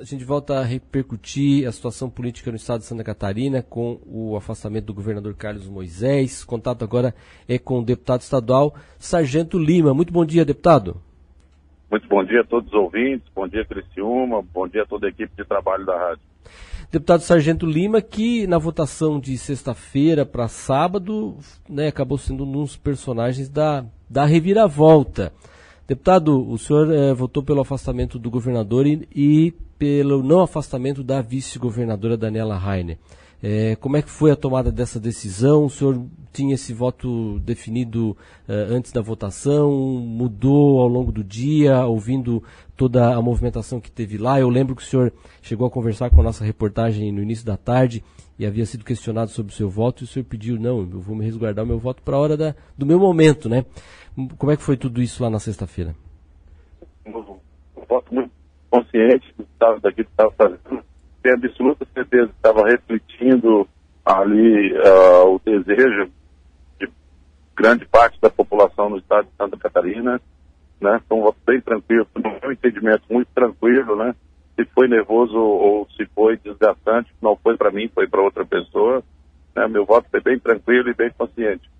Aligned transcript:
A 0.00 0.04
gente 0.04 0.24
volta 0.24 0.58
a 0.58 0.64
repercutir 0.64 1.68
a 1.68 1.72
situação 1.72 2.08
política 2.08 2.50
no 2.50 2.56
estado 2.56 2.80
de 2.80 2.86
Santa 2.86 3.04
Catarina 3.04 3.62
com 3.62 4.00
o 4.06 4.34
afastamento 4.34 4.86
do 4.86 4.94
governador 4.94 5.34
Carlos 5.34 5.68
Moisés. 5.68 6.42
Contato 6.42 6.82
agora 6.82 7.14
é 7.46 7.58
com 7.58 7.80
o 7.80 7.84
deputado 7.84 8.22
estadual 8.22 8.74
Sargento 8.98 9.58
Lima. 9.58 9.92
Muito 9.92 10.10
bom 10.10 10.24
dia, 10.24 10.42
deputado. 10.42 11.02
Muito 11.90 12.08
bom 12.08 12.24
dia 12.24 12.40
a 12.40 12.44
todos 12.44 12.68
os 12.68 12.74
ouvintes, 12.74 13.30
bom 13.34 13.46
dia 13.46 13.62
Criciúma, 13.62 14.40
bom 14.40 14.66
dia 14.66 14.84
a 14.84 14.86
toda 14.86 15.06
a 15.06 15.10
equipe 15.10 15.36
de 15.36 15.46
trabalho 15.46 15.84
da 15.84 15.98
rádio. 15.98 16.22
Deputado 16.90 17.20
Sargento 17.20 17.66
Lima, 17.66 18.00
que 18.00 18.46
na 18.46 18.56
votação 18.56 19.20
de 19.20 19.36
sexta-feira 19.36 20.24
para 20.24 20.48
sábado, 20.48 21.36
né, 21.68 21.88
acabou 21.88 22.16
sendo 22.16 22.46
um 22.46 22.52
dos 22.52 22.74
personagens 22.74 23.50
da, 23.50 23.84
da 24.08 24.24
reviravolta. 24.24 25.30
Deputado, 25.86 26.50
o 26.50 26.56
senhor 26.56 26.90
eh, 26.90 27.12
votou 27.12 27.42
pelo 27.42 27.60
afastamento 27.60 28.18
do 28.18 28.30
governador 28.30 28.86
e, 28.86 29.06
e 29.14 29.52
pelo 29.80 30.22
não 30.22 30.42
afastamento 30.42 31.02
da 31.02 31.22
vice-governadora 31.22 32.14
Daniela 32.14 32.58
Rainer. 32.58 32.98
É, 33.42 33.74
como 33.76 33.96
é 33.96 34.02
que 34.02 34.10
foi 34.10 34.30
a 34.30 34.36
tomada 34.36 34.70
dessa 34.70 35.00
decisão? 35.00 35.64
O 35.64 35.70
senhor 35.70 36.04
tinha 36.34 36.54
esse 36.54 36.74
voto 36.74 37.38
definido 37.38 38.10
uh, 38.10 38.52
antes 38.68 38.92
da 38.92 39.00
votação? 39.00 39.72
Mudou 39.72 40.80
ao 40.80 40.86
longo 40.86 41.10
do 41.10 41.24
dia, 41.24 41.86
ouvindo 41.86 42.42
toda 42.76 43.14
a 43.14 43.22
movimentação 43.22 43.80
que 43.80 43.90
teve 43.90 44.18
lá? 44.18 44.38
Eu 44.38 44.50
lembro 44.50 44.76
que 44.76 44.82
o 44.82 44.84
senhor 44.84 45.14
chegou 45.40 45.66
a 45.66 45.70
conversar 45.70 46.10
com 46.10 46.20
a 46.20 46.24
nossa 46.24 46.44
reportagem 46.44 47.10
no 47.10 47.22
início 47.22 47.46
da 47.46 47.56
tarde 47.56 48.04
e 48.38 48.44
havia 48.44 48.66
sido 48.66 48.84
questionado 48.84 49.30
sobre 49.30 49.50
o 49.50 49.56
seu 49.56 49.70
voto 49.70 50.02
e 50.02 50.04
o 50.04 50.06
senhor 50.06 50.26
pediu, 50.26 50.60
não, 50.60 50.80
eu 50.80 51.00
vou 51.00 51.16
me 51.16 51.24
resguardar 51.24 51.64
o 51.64 51.68
meu 51.68 51.78
voto 51.78 52.02
para 52.02 52.16
a 52.16 52.20
hora 52.20 52.36
da, 52.36 52.54
do 52.76 52.84
meu 52.84 53.00
momento, 53.00 53.48
né? 53.48 53.64
Como 54.36 54.52
é 54.52 54.58
que 54.58 54.62
foi 54.62 54.76
tudo 54.76 55.00
isso 55.00 55.22
lá 55.22 55.30
na 55.30 55.38
sexta-feira? 55.38 55.96
Um 57.06 57.84
voto 57.88 58.14
muito 58.14 58.39
consciente 58.70 59.34
do 59.36 59.92
que 59.92 60.02
estava 60.02 60.30
fazendo 60.32 60.84
tenho 61.22 61.34
absoluta 61.36 61.86
certeza 61.94 62.28
que 62.28 62.34
estava 62.34 62.66
refletindo 62.66 63.68
ali 64.04 64.72
uh, 64.72 65.34
o 65.34 65.40
desejo 65.44 66.10
de 66.78 66.90
grande 67.54 67.86
parte 67.86 68.18
da 68.20 68.30
população 68.30 68.88
no 68.88 68.98
estado 68.98 69.26
de 69.26 69.36
Santa 69.36 69.56
Catarina, 69.58 70.20
né? 70.80 71.00
Foi 71.08 71.18
um 71.18 71.34
bem 71.46 71.60
tranquilo, 71.60 72.06
no 72.14 72.38
meu 72.40 72.52
entendimento, 72.52 73.02
muito 73.10 73.28
tranquilo, 73.34 73.96
né? 73.96 74.14
Se 74.56 74.64
foi 74.66 74.88
nervoso 74.88 75.36
ou 75.36 75.86
se 75.96 76.06
foi 76.06 76.36
desgastante, 76.38 77.12
não 77.20 77.36
foi 77.36 77.56
para 77.56 77.70
mim, 77.70 77.90
foi 77.94 78.06
para 78.06 78.22
outra 78.22 78.44
pessoa. 78.44 79.02
Né? 79.54 79.66
Meu 79.68 79.86
voto 79.86 80.08
foi 80.10 80.20
bem 80.20 80.38
tranquilo 80.38 80.90
e 80.90 80.94
bem 80.94 81.10
consciente. 81.16 81.70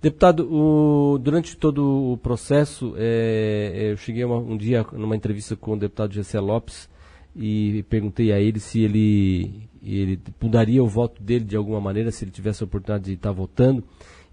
Deputado, 0.00 0.48
o, 0.48 1.18
durante 1.18 1.56
todo 1.56 2.12
o 2.12 2.16
processo, 2.18 2.94
é, 2.96 3.90
eu 3.90 3.96
cheguei 3.96 4.24
uma, 4.24 4.36
um 4.36 4.56
dia 4.56 4.86
numa 4.92 5.16
entrevista 5.16 5.56
com 5.56 5.72
o 5.72 5.76
deputado 5.76 6.14
Gessé 6.14 6.38
Lopes, 6.38 6.88
e 7.34 7.84
perguntei 7.88 8.32
a 8.32 8.40
ele 8.40 8.58
se 8.58 8.80
ele, 8.80 9.68
ele 9.82 10.20
mudaria 10.40 10.82
o 10.82 10.88
voto 10.88 11.22
dele 11.22 11.44
de 11.44 11.56
alguma 11.56 11.80
maneira, 11.80 12.10
se 12.10 12.24
ele 12.24 12.30
tivesse 12.30 12.62
a 12.62 12.66
oportunidade 12.66 13.04
de 13.04 13.12
estar 13.14 13.32
votando. 13.32 13.84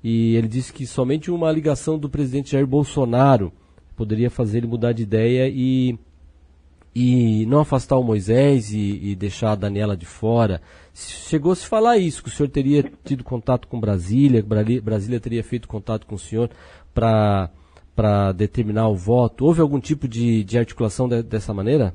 E 0.03 0.35
ele 0.35 0.47
disse 0.47 0.71
que 0.71 0.85
somente 0.85 1.31
uma 1.31 1.51
ligação 1.51 1.97
do 1.97 2.09
presidente 2.09 2.51
Jair 2.51 2.67
Bolsonaro 2.67 3.51
poderia 3.95 4.29
fazer 4.29 4.59
ele 4.59 4.67
mudar 4.67 4.91
de 4.91 5.03
ideia 5.03 5.47
e, 5.47 5.97
e 6.95 7.45
não 7.47 7.59
afastar 7.59 7.97
o 7.97 8.03
Moisés 8.03 8.71
e, 8.71 9.11
e 9.11 9.15
deixar 9.15 9.51
a 9.51 9.55
Daniela 9.55 9.97
de 9.97 10.05
fora. 10.05 10.61
Chegou 10.93 11.51
a 11.51 11.55
se 11.55 11.67
falar 11.67 11.97
isso, 11.97 12.23
que 12.23 12.29
o 12.29 12.31
senhor 12.31 12.47
teria 12.47 12.83
tido 13.03 13.21
contato 13.21 13.67
com 13.67 13.81
Brasília, 13.81 14.41
Brasília 14.81 15.19
teria 15.19 15.43
feito 15.43 15.67
contato 15.67 16.07
com 16.07 16.15
o 16.15 16.19
senhor 16.19 16.49
para 16.93 18.31
determinar 18.31 18.87
o 18.87 18.95
voto. 18.95 19.45
Houve 19.45 19.59
algum 19.59 19.79
tipo 19.79 20.07
de, 20.07 20.45
de 20.45 20.57
articulação 20.57 21.09
de, 21.09 21.21
dessa 21.21 21.53
maneira? 21.53 21.93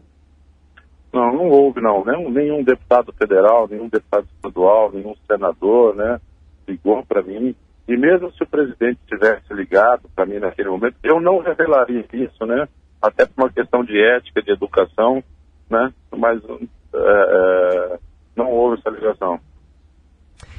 Não, 1.10 1.32
não 1.32 1.48
houve 1.48 1.80
não. 1.80 2.04
Nenhum, 2.04 2.30
nenhum 2.30 2.62
deputado 2.62 3.10
federal, 3.14 3.66
nenhum 3.68 3.88
deputado 3.88 4.26
estadual, 4.36 4.92
nenhum 4.92 5.14
senador, 5.26 5.96
né, 5.96 6.20
ligou 6.68 7.02
para 7.06 7.22
mim. 7.22 7.54
E 7.88 7.96
mesmo 7.96 8.30
se 8.32 8.42
o 8.42 8.46
presidente 8.46 9.00
tivesse 9.08 9.52
ligado 9.54 10.10
para 10.14 10.26
mim 10.26 10.38
naquele 10.38 10.68
momento, 10.68 10.96
eu 11.02 11.18
não 11.20 11.40
revelaria 11.40 12.04
isso, 12.12 12.44
né? 12.44 12.68
Até 13.02 13.26
por 13.26 13.44
uma 13.44 13.50
questão 13.50 13.84
de 13.84 13.98
ética, 13.98 14.42
de 14.42 14.52
educação, 14.52 15.22
né? 15.70 15.92
Mas 16.16 16.42
é, 16.44 16.58
é, 16.94 17.98
não 18.36 18.50
houve 18.50 18.78
essa 18.78 18.90
ligação. 18.90 19.40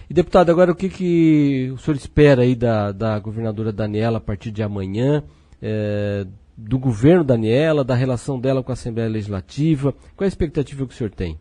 E 0.09 0.13
deputado, 0.13 0.49
agora 0.49 0.71
o 0.71 0.75
que, 0.75 0.89
que 0.89 1.71
o 1.73 1.77
senhor 1.77 1.95
espera 1.95 2.41
aí 2.41 2.55
da, 2.55 2.91
da 2.91 3.17
governadora 3.19 3.71
Daniela 3.71 4.17
a 4.17 4.21
partir 4.21 4.51
de 4.51 4.61
amanhã? 4.61 5.23
É, 5.61 6.25
do 6.57 6.77
governo 6.77 7.23
Daniela, 7.23 7.83
da 7.83 7.95
relação 7.95 8.39
dela 8.39 8.63
com 8.63 8.71
a 8.71 8.73
Assembleia 8.73 9.09
Legislativa? 9.09 9.93
Qual 10.15 10.23
é 10.23 10.25
a 10.25 10.27
expectativa 10.27 10.85
que 10.85 10.93
o 10.93 10.97
senhor 10.97 11.11
tem? 11.11 11.39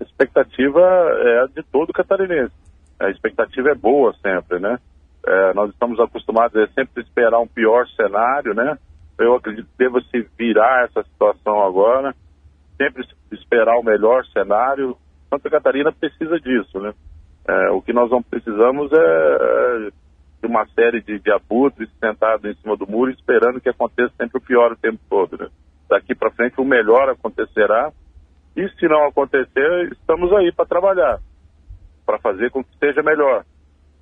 A 0.00 0.04
expectativa 0.04 0.80
é 0.80 1.46
de 1.48 1.62
todo 1.70 1.92
catarinense. 1.92 2.54
A 2.98 3.10
expectativa 3.10 3.70
é 3.70 3.74
boa 3.74 4.14
sempre, 4.22 4.58
né? 4.58 4.78
É, 5.26 5.54
nós 5.54 5.70
estamos 5.70 5.98
acostumados 6.00 6.56
a 6.56 6.66
sempre 6.68 7.02
esperar 7.02 7.40
um 7.40 7.46
pior 7.46 7.86
cenário, 7.88 8.54
né? 8.54 8.78
Eu 9.20 9.34
acredito 9.34 9.66
que 9.66 9.78
deva 9.78 10.00
se 10.00 10.26
virar 10.38 10.84
essa 10.84 11.02
situação 11.02 11.62
agora, 11.62 12.14
sempre 12.76 13.06
esperar 13.32 13.76
o 13.78 13.84
melhor 13.84 14.24
cenário. 14.26 14.96
Santa 15.28 15.50
Catarina 15.50 15.92
precisa 15.92 16.40
disso, 16.40 16.80
né? 16.80 16.92
É, 17.46 17.70
o 17.70 17.82
que 17.82 17.92
nós 17.92 18.10
não 18.10 18.22
precisamos 18.22 18.90
é 18.92 19.90
de 20.40 20.46
uma 20.46 20.66
série 20.68 21.02
de, 21.02 21.18
de 21.18 21.30
abutres 21.30 21.88
sentado 22.00 22.48
em 22.48 22.54
cima 22.56 22.76
do 22.76 22.86
muro, 22.86 23.10
esperando 23.10 23.60
que 23.60 23.68
aconteça 23.68 24.12
sempre 24.16 24.38
o 24.38 24.40
pior 24.40 24.72
o 24.72 24.76
tempo 24.76 24.98
todo. 25.08 25.36
Né? 25.36 25.48
Daqui 25.88 26.14
para 26.14 26.30
frente 26.30 26.60
o 26.60 26.64
melhor 26.64 27.10
acontecerá, 27.10 27.92
e 28.56 28.68
se 28.70 28.88
não 28.88 29.06
acontecer, 29.06 29.92
estamos 29.92 30.32
aí 30.32 30.50
para 30.52 30.66
trabalhar, 30.66 31.18
para 32.06 32.18
fazer 32.18 32.50
com 32.50 32.64
que 32.64 32.76
seja 32.78 33.02
melhor. 33.02 33.44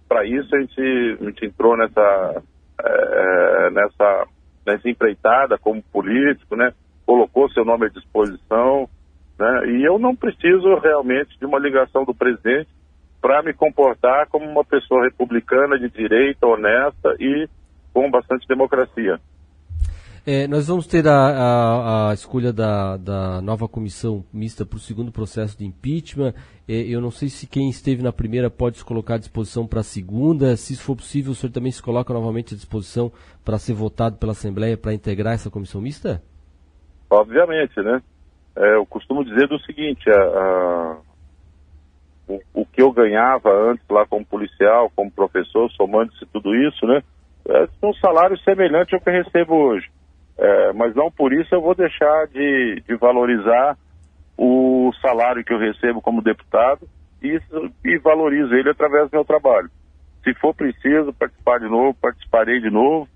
Para 0.09 0.25
isso 0.25 0.55
a 0.55 0.61
gente, 0.61 1.19
a 1.21 1.25
gente 1.25 1.47
entrou 1.47 1.77
nessa, 1.77 2.43
é, 2.81 3.71
nessa, 3.71 4.27
nessa 4.69 4.89
empreitada 4.89 5.59
como 5.59 5.83
político, 5.83 6.55
né? 6.55 6.73
colocou 7.07 7.51
seu 7.51 7.65
nome 7.65 7.87
à 7.87 7.89
disposição, 7.89 8.89
né? 9.39 9.67
e 9.71 9.85
eu 9.85 9.99
não 9.99 10.15
preciso 10.15 10.75
realmente 10.77 11.39
de 11.39 11.47
uma 11.47 11.59
ligação 11.59 12.05
do 12.05 12.15
presidente 12.15 12.69
para 13.21 13.43
me 13.43 13.55
comportar 13.55 14.29
como 14.29 14.47
uma 14.47 14.65
pessoa 14.65 15.05
republicana 15.05 15.79
de 15.79 15.89
direita, 15.89 16.47
honesta 16.47 17.17
e 17.19 17.49
com 17.93 18.11
bastante 18.11 18.47
democracia. 18.47 19.19
É, 20.27 20.47
nós 20.47 20.69
vamos 20.69 20.87
ter 20.87 21.07
a, 21.09 21.15
a, 21.15 22.11
a 22.11 22.15
escolha 22.15 22.53
da, 22.53 22.97
da, 22.97 23.41
nova 23.41 23.69
comissão 23.69 24.25
mista 24.33 24.67
para 24.67 24.77
o 24.77 24.81
segundo 24.81 25.11
processo 25.11 25.57
de 25.57 25.65
impeachment. 25.65 26.35
É, 26.69 26.75
eu 26.75 27.01
não 27.01 27.11
sei 27.11 27.29
se 27.29 27.47
quem 27.47 27.71
esteve 27.71 28.03
na 28.03 28.13
primeira 28.13 28.51
pode 28.51 28.79
se 28.79 28.85
colocar 28.85 29.15
à 29.15 29.19
disposição 29.19 29.67
para 29.67 29.81
a 29.81 29.85
segunda. 29.85 30.57
Se 30.57 30.77
for 30.77 30.97
possível, 30.97 31.33
o 31.33 31.35
senhor 31.35 31.53
também 31.53 31.73
se 31.73 31.83
coloca 31.83 32.13
novamente 32.13 32.55
à 32.55 32.57
disposição 32.57 33.11
para 33.45 33.59
ser 33.59 33.73
votado 33.73 34.17
pela 34.17 34.33
Assembleia 34.33 34.77
para 34.77 34.93
integrar 34.93 35.35
essa 35.35 35.51
comissão 35.51 35.81
mista? 35.81 36.23
Obviamente, 37.11 37.81
né? 37.81 38.03
É, 38.57 38.75
eu 38.75 38.85
costumo 38.85 39.25
dizer 39.25 39.49
do 39.49 39.59
seguinte: 39.61 40.11
a, 40.11 40.97
o, 42.29 42.41
o, 42.53 42.67
que 42.67 42.83
eu 42.83 42.93
ganhava 42.93 43.51
antes 43.51 43.85
lá 43.89 44.05
como 44.07 44.27
policial, 44.27 44.93
como 44.95 45.11
professor, 45.11 45.71
somando-se 45.73 46.27
tudo 46.27 46.55
isso, 46.55 46.87
né? 46.87 47.03
É 47.49 47.67
um 47.83 47.95
salário 47.95 48.37
semelhante 48.41 48.95
ao 48.95 49.01
que 49.01 49.09
eu 49.09 49.15
recebo 49.15 49.55
hoje. 49.55 49.89
É, 50.39 50.73
mas 50.73 50.95
não 50.95 51.11
por 51.11 51.33
isso 51.33 51.53
eu 51.53 51.61
vou 51.61 51.75
deixar 51.75 52.27
de, 52.29 52.83
de, 52.87 52.95
valorizar 52.95 53.77
o 54.37 54.93
salário 55.03 55.45
que 55.45 55.53
eu 55.53 55.59
recebo 55.59 56.01
como 56.01 56.23
deputado 56.23 56.89
e, 57.21 57.41
e 57.85 57.99
valorizo 57.99 58.55
ele 58.55 58.71
através 58.71 59.11
do 59.11 59.15
meu 59.15 59.25
trabalho. 59.25 59.69
Se 60.23 60.33
for 60.35 60.55
preciso 60.55 61.13
participar 61.13 61.59
de 61.59 61.69
novo, 61.69 61.99
participarei 62.01 62.61
de 62.61 62.71
novo. 62.71 63.09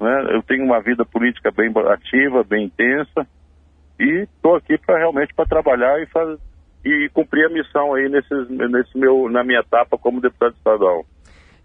Né? 0.00 0.36
Eu 0.36 0.42
tenho 0.42 0.64
uma 0.64 0.80
vida 0.80 1.04
política 1.04 1.50
bem 1.50 1.72
ativa, 1.88 2.44
bem 2.44 2.66
intensa 2.66 3.26
e 3.98 4.22
estou 4.22 4.54
aqui 4.54 4.78
para 4.78 4.98
realmente 4.98 5.34
para 5.34 5.46
trabalhar 5.46 6.00
e 6.00 6.06
e 6.84 7.08
cumprir 7.10 7.46
a 7.46 7.50
missão 7.50 7.94
aí 7.94 8.08
nesses, 8.08 8.48
nesse 8.48 8.96
meu, 8.96 9.28
na 9.28 9.42
minha 9.42 9.60
etapa 9.60 9.98
como 9.98 10.20
deputado 10.20 10.54
estadual. 10.54 11.04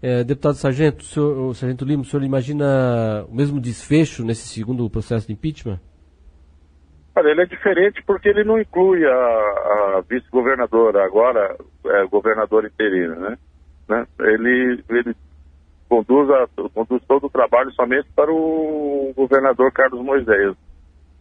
É, 0.06 0.22
deputado 0.22 0.56
Sargento, 0.56 1.00
o, 1.00 1.02
senhor, 1.02 1.38
o 1.38 1.54
Sargento 1.54 1.82
Lima, 1.82 2.02
o 2.02 2.04
senhor 2.04 2.22
imagina 2.22 3.24
o 3.26 3.34
mesmo 3.34 3.58
desfecho 3.58 4.22
nesse 4.22 4.46
segundo 4.46 4.90
processo 4.90 5.26
de 5.26 5.32
impeachment? 5.32 5.80
Olha, 7.16 7.30
ele 7.30 7.40
é 7.40 7.46
diferente 7.46 8.02
porque 8.06 8.28
ele 8.28 8.44
não 8.44 8.60
inclui 8.60 9.02
a, 9.06 9.14
a 9.14 10.02
vice-governadora, 10.06 11.06
agora 11.06 11.56
é, 11.86 12.04
governador 12.04 12.66
interino, 12.66 13.14
né? 13.14 13.38
né? 13.88 14.06
Ele, 14.20 14.84
ele 14.90 15.16
conduz, 15.88 16.28
a, 16.28 16.48
conduz 16.74 17.02
todo 17.08 17.28
o 17.28 17.30
trabalho 17.30 17.72
somente 17.72 18.06
para 18.14 18.30
o 18.30 19.10
governador 19.16 19.72
Carlos 19.72 20.04
Moisés. 20.04 20.54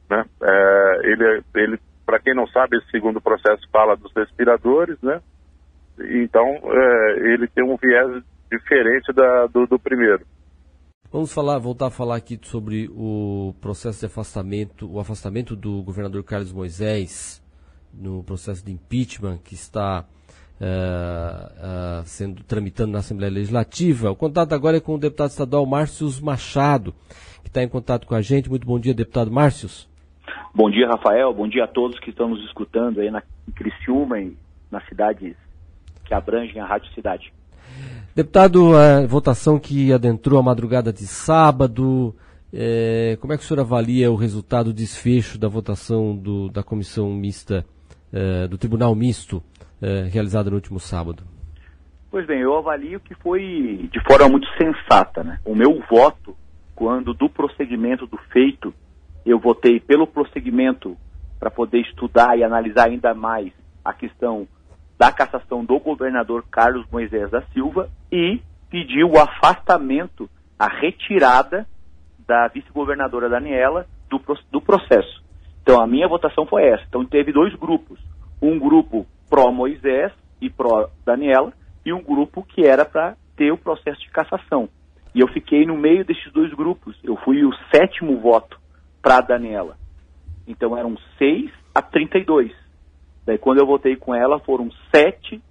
Né? 0.09 0.25
É, 0.41 0.99
ele, 1.03 1.43
ele 1.55 1.79
para 2.05 2.19
quem 2.19 2.35
não 2.35 2.47
sabe, 2.47 2.75
esse 2.75 2.91
segundo 2.91 3.21
processo 3.21 3.65
fala 3.71 3.95
dos 3.95 4.11
respiradores, 4.13 5.01
né? 5.01 5.21
Então, 5.97 6.43
é, 6.43 7.33
ele 7.33 7.47
tem 7.47 7.63
um 7.63 7.77
viés 7.77 8.21
diferente 8.57 9.11
da, 9.13 9.47
do, 9.47 9.65
do 9.65 9.79
primeiro. 9.79 10.25
Vamos 11.11 11.31
falar, 11.31 11.59
voltar 11.59 11.87
a 11.87 11.91
falar 11.91 12.15
aqui 12.15 12.39
sobre 12.41 12.89
o 12.91 13.53
processo 13.61 13.99
de 13.99 14.07
afastamento, 14.07 14.91
o 14.91 14.99
afastamento 14.99 15.55
do 15.55 15.83
governador 15.83 16.23
Carlos 16.23 16.51
Moisés 16.51 17.41
no 17.93 18.23
processo 18.23 18.65
de 18.65 18.71
impeachment 18.71 19.37
que 19.37 19.53
está 19.53 20.05
uh, 20.59 22.01
uh, 22.01 22.05
sendo 22.05 22.43
tramitando 22.43 22.93
na 22.93 22.99
Assembleia 22.99 23.31
Legislativa. 23.31 24.09
O 24.09 24.15
contato 24.15 24.53
agora 24.53 24.77
é 24.77 24.79
com 24.79 24.95
o 24.95 24.97
deputado 24.97 25.29
estadual 25.29 25.65
Márcios 25.67 26.19
Machado, 26.19 26.93
que 27.43 27.49
está 27.49 27.61
em 27.61 27.69
contato 27.69 28.07
com 28.07 28.15
a 28.15 28.21
gente. 28.21 28.49
Muito 28.49 28.65
bom 28.65 28.79
dia, 28.79 28.93
deputado 28.93 29.29
Márcios. 29.29 29.87
Bom 30.55 30.69
dia, 30.71 30.87
Rafael. 30.87 31.31
Bom 31.33 31.47
dia 31.47 31.65
a 31.65 31.67
todos 31.67 31.99
que 31.99 32.09
estão 32.09 32.29
nos 32.29 32.43
escutando 32.45 32.99
aí 32.99 33.11
na 33.11 33.21
em 33.47 33.51
Criciúma 33.51 34.19
e 34.19 34.35
nas 34.71 34.83
cidades 34.87 35.35
que 36.05 36.13
abrangem 36.13 36.59
a 36.59 36.65
Rádio 36.65 36.91
Cidade. 36.93 37.31
Deputado, 38.15 38.77
a 38.77 39.07
votação 39.07 39.57
que 39.57 39.91
adentrou 39.91 40.39
a 40.39 40.43
madrugada 40.43 40.93
de 40.93 41.07
sábado, 41.07 42.15
é, 42.53 43.17
como 43.19 43.33
é 43.33 43.37
que 43.37 43.43
o 43.43 43.47
senhor 43.47 43.59
avalia 43.59 44.11
o 44.11 44.15
resultado, 44.15 44.71
desfecho 44.71 45.39
da 45.39 45.47
votação 45.47 46.15
do, 46.15 46.47
da 46.47 46.61
comissão 46.61 47.09
mista, 47.11 47.65
é, 48.13 48.47
do 48.47 48.55
Tribunal 48.55 48.93
Misto, 48.93 49.41
é, 49.81 50.03
realizada 50.03 50.51
no 50.51 50.57
último 50.57 50.79
sábado? 50.79 51.23
Pois 52.11 52.27
bem, 52.27 52.41
eu 52.41 52.55
avalio 52.55 52.99
que 52.99 53.15
foi 53.15 53.89
de 53.91 53.99
forma 54.03 54.29
muito 54.29 54.47
sensata. 54.59 55.23
Né? 55.23 55.39
O 55.43 55.55
meu 55.55 55.81
voto, 55.89 56.37
quando 56.75 57.15
do 57.15 57.27
prosseguimento 57.27 58.05
do 58.05 58.17
feito, 58.31 58.71
eu 59.25 59.39
votei 59.39 59.79
pelo 59.79 60.05
prosseguimento 60.05 60.95
para 61.39 61.49
poder 61.49 61.79
estudar 61.79 62.37
e 62.37 62.43
analisar 62.43 62.89
ainda 62.89 63.15
mais 63.15 63.51
a 63.83 63.91
questão 63.91 64.47
da 65.03 65.11
cassação 65.11 65.65
do 65.65 65.77
governador 65.79 66.45
Carlos 66.49 66.89
Moisés 66.89 67.29
da 67.29 67.41
Silva 67.47 67.89
e 68.09 68.39
pediu 68.69 69.09
o 69.09 69.19
afastamento, 69.19 70.29
a 70.57 70.69
retirada 70.69 71.67
da 72.25 72.47
vice-governadora 72.47 73.27
Daniela 73.27 73.85
do, 74.09 74.21
do 74.49 74.61
processo. 74.61 75.21
Então 75.61 75.81
a 75.81 75.85
minha 75.85 76.07
votação 76.07 76.45
foi 76.45 76.63
essa. 76.69 76.85
Então 76.87 77.03
teve 77.03 77.33
dois 77.33 77.53
grupos. 77.55 77.99
Um 78.41 78.57
grupo 78.57 79.05
pró-Moisés 79.29 80.13
e 80.39 80.49
pró-Daniela 80.49 81.51
e 81.85 81.91
um 81.91 82.01
grupo 82.01 82.41
que 82.41 82.65
era 82.65 82.85
para 82.85 83.17
ter 83.35 83.51
o 83.51 83.57
processo 83.57 83.99
de 83.99 84.09
cassação. 84.09 84.69
E 85.13 85.19
eu 85.19 85.27
fiquei 85.27 85.65
no 85.65 85.75
meio 85.75 86.05
desses 86.05 86.31
dois 86.31 86.53
grupos. 86.53 86.97
Eu 87.03 87.17
fui 87.17 87.43
o 87.43 87.51
sétimo 87.75 88.21
voto 88.21 88.57
para 89.01 89.19
Daniela. 89.19 89.75
Então 90.47 90.77
eram 90.77 90.95
6 91.17 91.51
a 91.75 91.81
32. 91.81 92.62
Daí 93.25 93.37
quando 93.37 93.59
eu 93.59 93.65
votei 93.65 93.95
com 93.95 94.13
ela 94.13 94.39
foram 94.39 94.69
7 94.93 95.41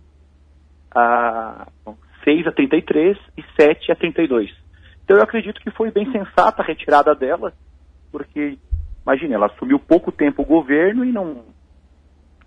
a 0.95 1.67
6 2.25 2.47
a 2.47 2.53
33 2.53 3.19
e 3.37 3.45
7 3.61 3.93
a 3.93 3.97
32. 3.97 4.51
Então 5.05 5.17
eu 5.17 5.23
acredito 5.23 5.61
que 5.61 5.71
foi 5.71 5.91
bem 5.91 6.11
sensata 6.13 6.63
a 6.63 6.65
retirada 6.65 7.15
dela, 7.15 7.53
porque 8.11 8.59
imagine, 9.05 9.35
ela 9.35 9.47
assumiu 9.47 9.79
pouco 9.79 10.13
tempo 10.13 10.43
o 10.43 10.47
governo 10.47 11.05
e 11.05 11.13
não 11.13 11.45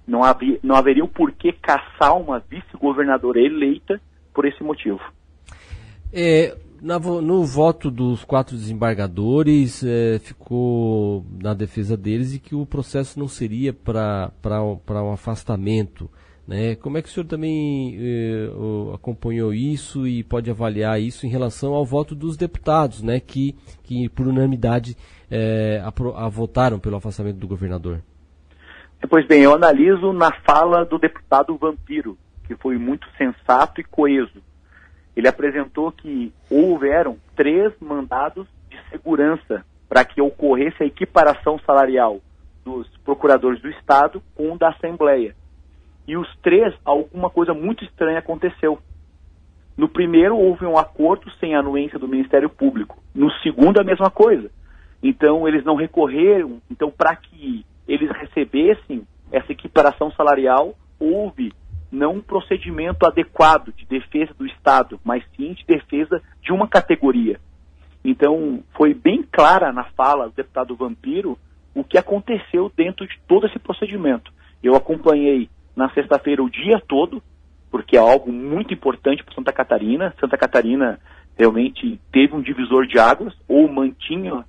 não, 0.07 0.23
havia, 0.23 0.59
não 0.61 0.75
haveria 0.75 1.03
o 1.03 1.07
porquê 1.07 1.51
caçar 1.51 2.15
uma 2.15 2.39
vice-governadora 2.39 3.39
eleita 3.39 3.99
por 4.33 4.45
esse 4.45 4.63
motivo. 4.63 5.01
É, 6.13 6.55
na, 6.85 6.99
no 6.99 7.43
voto 7.43 7.89
dos 7.89 8.23
quatro 8.23 8.55
desembargadores, 8.55 9.83
é, 9.83 10.19
ficou 10.19 11.25
na 11.41 11.55
defesa 11.55 11.97
deles 11.97 12.35
e 12.35 12.39
que 12.39 12.53
o 12.53 12.63
processo 12.63 13.17
não 13.19 13.27
seria 13.27 13.73
para 13.73 14.31
um 14.63 15.11
afastamento. 15.11 16.07
Né? 16.47 16.75
Como 16.75 16.95
é 16.95 17.01
que 17.01 17.09
o 17.09 17.11
senhor 17.11 17.25
também 17.25 17.97
eh, 17.99 18.49
acompanhou 18.93 19.51
isso 19.51 20.05
e 20.05 20.23
pode 20.23 20.51
avaliar 20.51 21.01
isso 21.01 21.25
em 21.25 21.29
relação 21.29 21.73
ao 21.73 21.83
voto 21.83 22.13
dos 22.13 22.37
deputados, 22.37 23.01
né? 23.01 23.19
que, 23.19 23.55
que 23.81 24.07
por 24.09 24.27
unanimidade 24.27 24.95
eh, 25.31 25.81
a, 25.83 26.23
a 26.23 26.29
votaram 26.29 26.77
pelo 26.77 26.97
afastamento 26.97 27.37
do 27.37 27.47
governador? 27.47 27.99
Pois 29.09 29.25
bem, 29.25 29.41
eu 29.41 29.55
analiso 29.55 30.13
na 30.13 30.31
fala 30.47 30.85
do 30.85 30.99
deputado 30.99 31.57
Vampiro, 31.57 32.15
que 32.45 32.55
foi 32.55 32.77
muito 32.77 33.07
sensato 33.17 33.81
e 33.81 33.83
coeso. 33.83 34.39
Ele 35.15 35.27
apresentou 35.27 35.91
que 35.91 36.33
houveram 36.49 37.17
três 37.35 37.73
mandados 37.79 38.47
de 38.69 38.77
segurança 38.89 39.65
para 39.87 40.03
que 40.03 40.21
ocorresse 40.21 40.83
a 40.83 40.85
equiparação 40.85 41.59
salarial 41.59 42.19
dos 42.63 42.87
procuradores 42.97 43.61
do 43.61 43.69
Estado 43.69 44.21
com 44.35 44.51
o 44.51 44.57
da 44.57 44.69
Assembleia 44.69 45.35
e 46.07 46.15
os 46.15 46.27
três, 46.37 46.73
alguma 46.83 47.29
coisa 47.29 47.53
muito 47.53 47.83
estranha 47.83 48.19
aconteceu. 48.19 48.79
No 49.75 49.89
primeiro, 49.89 50.37
houve 50.37 50.65
um 50.65 50.77
acordo 50.77 51.29
sem 51.39 51.55
anuência 51.55 51.99
do 51.99 52.07
Ministério 52.07 52.49
Público. 52.49 53.01
No 53.13 53.31
segundo, 53.41 53.79
a 53.79 53.83
mesma 53.83 54.09
coisa. 54.09 54.49
Então, 55.01 55.47
eles 55.47 55.65
não 55.65 55.75
recorreram. 55.75 56.61
Então, 56.69 56.91
para 56.91 57.15
que 57.15 57.65
eles 57.87 58.09
recebessem 58.11 59.05
essa 59.31 59.51
equiparação 59.51 60.11
salarial, 60.11 60.75
houve 60.99 61.51
não 61.91 62.13
um 62.13 62.21
procedimento 62.21 63.05
adequado 63.05 63.73
de 63.75 63.85
defesa 63.85 64.33
do 64.37 64.45
Estado, 64.65 64.99
mas 65.03 65.23
sim 65.37 65.53
de 65.53 65.63
defesa 65.63 66.19
de 66.41 66.51
uma 66.51 66.67
categoria. 66.67 67.39
Então, 68.03 68.63
foi 68.75 68.95
bem 68.95 69.23
clara 69.31 69.71
na 69.71 69.83
fala 69.83 70.27
do 70.27 70.35
deputado 70.35 70.75
Vampiro 70.75 71.37
o 71.75 71.83
que 71.83 71.97
aconteceu 71.97 72.71
dentro 72.75 73.07
de 73.07 73.19
todo 73.27 73.45
esse 73.45 73.59
procedimento. 73.59 74.33
Eu 74.63 74.75
acompanhei 74.75 75.49
na 75.75 75.89
sexta-feira 75.91 76.43
o 76.43 76.49
dia 76.49 76.81
todo, 76.87 77.21
porque 77.69 77.95
é 77.95 77.99
algo 77.99 78.31
muito 78.31 78.73
importante 78.73 79.23
para 79.23 79.35
Santa 79.35 79.53
Catarina. 79.53 80.13
Santa 80.19 80.37
Catarina 80.37 80.99
realmente 81.37 81.99
teve 82.11 82.33
um 82.33 82.41
divisor 82.41 82.87
de 82.87 82.97
águas, 82.97 83.33
ou 83.47 83.67
mantinha 83.67 84.45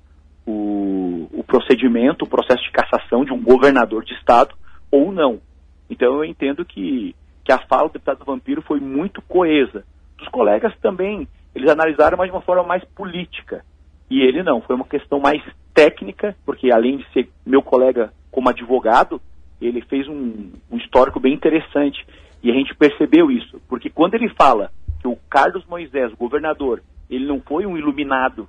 o, 0.47 1.29
o 1.33 1.45
procedimento, 1.45 2.25
o 2.25 2.29
processo 2.29 2.63
de 2.63 2.71
cassação 2.71 3.25
de 3.25 3.33
um 3.33 3.43
governador 3.43 4.05
de 4.05 4.15
estado, 4.15 4.55
ou 4.91 5.13
não. 5.13 5.41
Então 5.91 6.15
eu 6.15 6.25
entendo 6.25 6.65
que, 6.65 7.15
que 7.45 7.53
a 7.53 7.59
fala 7.67 7.89
do 7.89 7.95
deputado 7.95 8.25
Vampiro 8.25 8.63
foi 8.63 8.81
muito 8.81 9.21
coesa. 9.23 9.85
Os 10.21 10.29
colegas 10.29 10.75
também, 10.81 11.29
eles 11.55 11.69
analisaram, 11.69 12.17
mas 12.17 12.29
de 12.29 12.35
uma 12.35 12.43
forma 12.43 12.63
mais 12.63 12.85
política. 12.85 13.65
E 14.11 14.21
ele 14.21 14.43
não, 14.43 14.61
foi 14.61 14.77
uma 14.77 14.85
questão 14.87 15.19
mais 15.21 15.43
técnica, 15.75 16.37
porque 16.45 16.71
além 16.71 16.99
de 16.99 17.13
ser 17.13 17.29
meu 17.45 17.63
colega 17.63 18.13
como 18.31 18.49
advogado, 18.49 19.21
ele 19.61 19.81
fez 19.83 20.09
um, 20.09 20.53
um 20.71 20.77
histórico 20.77 21.19
bem 21.19 21.35
interessante. 21.35 22.07
E 22.43 22.51
a 22.51 22.55
gente 22.55 22.75
percebeu 22.75 23.31
isso, 23.31 23.61
porque 23.69 23.91
quando 23.91 24.15
ele 24.15 24.29
fala 24.31 24.71
que 25.01 25.09
o 25.09 25.17
Carlos 25.29 25.65
Moisés, 25.67 26.13
o 26.13 26.17
governador, 26.17 26.83
ele 27.11 27.27
não 27.27 27.41
foi 27.41 27.67
um 27.67 27.77
iluminado, 27.77 28.49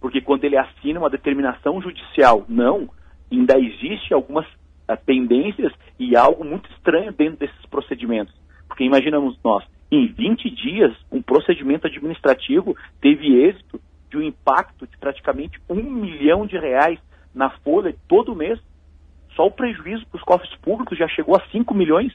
porque 0.00 0.20
quando 0.20 0.44
ele 0.44 0.56
assina 0.56 0.98
uma 0.98 1.10
determinação 1.10 1.80
judicial, 1.80 2.44
não, 2.48 2.88
ainda 3.30 3.58
existe 3.58 4.12
algumas 4.12 4.46
uh, 4.46 4.96
pendências 5.04 5.72
e 5.98 6.16
algo 6.16 6.44
muito 6.44 6.70
estranho 6.72 7.12
dentro 7.12 7.38
desses 7.38 7.66
procedimentos. 7.66 8.34
Porque 8.68 8.84
imaginamos 8.84 9.38
nós, 9.44 9.64
em 9.90 10.06
20 10.06 10.50
dias, 10.50 10.96
um 11.10 11.22
procedimento 11.22 11.86
administrativo 11.86 12.76
teve 13.00 13.42
êxito 13.44 13.80
de 14.10 14.16
um 14.16 14.22
impacto 14.22 14.86
de 14.86 14.96
praticamente 14.98 15.60
um 15.68 15.82
milhão 15.82 16.46
de 16.46 16.58
reais 16.58 16.98
na 17.34 17.50
folha 17.50 17.94
todo 18.08 18.34
mês 18.34 18.58
só 19.36 19.46
o 19.46 19.50
prejuízo 19.50 20.06
para 20.06 20.16
os 20.16 20.24
cofres 20.24 20.54
públicos 20.56 20.98
já 20.98 21.06
chegou 21.08 21.36
a 21.36 21.46
5 21.50 21.72
milhões. 21.74 22.12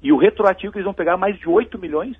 E 0.00 0.12
o 0.12 0.16
retroativo 0.16 0.76
eles 0.76 0.84
vão 0.84 0.94
pegar 0.94 1.16
mais 1.16 1.36
de 1.36 1.48
8 1.48 1.76
milhões. 1.78 2.16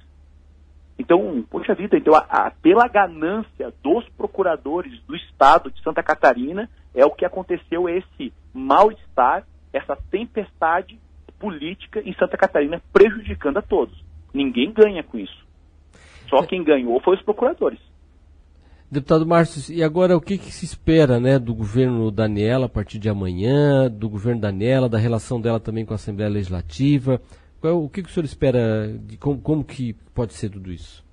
Então, 0.99 1.45
poxa 1.49 1.77
vida, 1.77 1.97
então 1.97 2.13
a, 2.13 2.19
a, 2.19 2.51
pela 2.51 2.89
ganância 2.89 3.73
dos 3.81 4.07
procuradores 4.11 5.01
do 5.05 5.15
Estado 5.15 5.71
de 5.71 5.81
Santa 5.81 6.03
Catarina, 6.03 6.69
é 6.93 7.07
o 7.07 7.13
que 7.13 7.25
aconteceu 7.25 7.89
esse 7.89 8.33
mal-estar, 8.53 9.47
essa 9.73 9.97
tempestade 10.11 10.99
política 11.39 12.03
em 12.05 12.13
Santa 12.15 12.37
Catarina, 12.37 12.83
prejudicando 12.93 13.59
a 13.59 13.63
todos. 13.63 14.05
Ninguém 14.33 14.73
ganha 14.73 15.03
com 15.03 15.19
isso. 15.19 15.47
Só 16.29 16.43
quem 16.43 16.63
ganhou 16.63 17.01
foi 17.01 17.17
os 17.17 17.23
procuradores. 17.23 17.81
Deputado 18.91 19.27
Márcio, 19.27 19.75
e 19.75 19.83
agora 19.83 20.17
o 20.17 20.21
que, 20.21 20.39
que, 20.39 20.51
se 20.51 20.65
espera 20.65 21.21
né, 21.21 21.39
do 21.39 21.55
governo 21.55 22.11
Daniela 22.11 22.67
a 22.67 22.71
partir 22.71 22.99
de 22.99 23.11
amanhã, 23.11 23.87
do 23.91 24.09
governo 24.09 24.41
Daniela, 24.41 24.89
da 24.89 24.97
relação 24.97 25.39
dela 25.39 25.61
também 25.61 25.85
com 25.85 25.93
a 25.93 25.97
Assembleia 25.97 26.31
Legislativa? 26.31 27.21
Qual, 27.61 27.85
o 27.85 27.89
que, 27.91 28.03
que 28.03 28.09
o 28.09 28.13
senhor 28.13 28.25
espera, 28.25 28.89
de 28.89 29.19
como, 29.19 29.39
como 29.41 29.63
que 29.63 29.95
pode 30.15 30.33
ser 30.33 30.49
tudo 30.49 30.73
isso? 30.73 31.05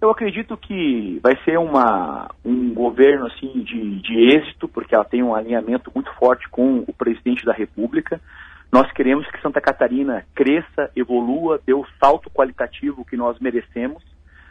Eu 0.00 0.10
acredito 0.10 0.56
que 0.56 1.20
vai 1.22 1.32
ser 1.44 1.58
uma, 1.58 2.28
um 2.44 2.74
governo 2.74 3.26
assim 3.26 3.62
de, 3.62 4.00
de 4.00 4.36
êxito, 4.36 4.68
porque 4.68 4.94
ela 4.94 5.04
tem 5.04 5.22
um 5.22 5.34
alinhamento 5.34 5.92
muito 5.94 6.12
forte 6.14 6.48
com 6.50 6.84
o 6.88 6.92
presidente 6.92 7.44
da 7.44 7.52
República. 7.52 8.20
Nós 8.72 8.90
queremos 8.92 9.26
que 9.30 9.40
Santa 9.40 9.60
Catarina 9.60 10.26
cresça, 10.34 10.90
evolua, 10.94 11.60
dê 11.64 11.72
o 11.72 11.86
salto 12.00 12.30
qualitativo 12.30 13.04
que 13.04 13.16
nós 13.16 13.38
merecemos, 13.38 14.02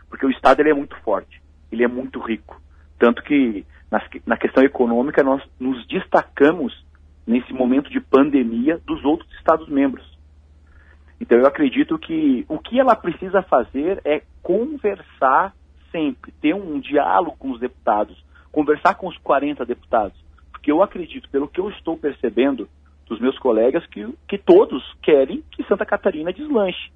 porque 0.10 0.26
o 0.26 0.32
Estado 0.32 0.62
ele 0.62 0.70
é 0.70 0.74
muito 0.74 0.96
forte 1.02 1.44
ele 1.72 1.84
é 1.84 1.88
muito 1.88 2.20
rico. 2.20 2.60
Tanto 2.98 3.22
que 3.22 3.66
na, 3.92 4.02
na 4.26 4.38
questão 4.38 4.64
econômica 4.64 5.24
nós 5.24 5.44
nos 5.60 5.86
destacamos 5.88 6.86
nesse 7.28 7.54
momento 7.54 7.90
de 7.90 8.00
pandemia 8.00 8.80
dos 8.86 9.04
outros 9.04 9.32
Estados-membros. 9.36 10.16
Então 11.20 11.38
eu 11.38 11.46
acredito 11.46 11.98
que 11.98 12.46
o 12.48 12.60
que 12.60 12.80
ela 12.80 12.96
precisa 12.96 13.42
fazer 13.42 14.02
é 14.06 14.22
conversar 14.42 15.54
sempre 15.92 16.32
ter 16.42 16.54
um 16.54 16.80
diálogo 16.80 17.38
com 17.38 17.52
os 17.52 17.60
deputados, 17.60 18.24
conversar 18.52 18.96
com 18.96 19.08
os 19.08 19.18
40 19.20 19.66
deputados, 19.66 20.18
porque 20.52 20.72
eu 20.72 20.84
acredito, 20.84 21.30
pelo 21.30 21.48
que 21.48 21.60
eu 21.60 21.70
estou 21.70 21.98
percebendo 21.98 22.68
dos 23.08 23.20
meus 23.20 23.38
colegas, 23.40 23.86
que, 23.88 24.08
que 24.28 24.38
todos 24.38 24.84
querem 25.02 25.44
que 25.52 25.64
Santa 25.66 25.86
Catarina 25.86 26.34
deslanche, 26.34 26.92